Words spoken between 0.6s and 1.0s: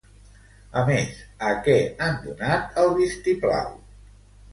A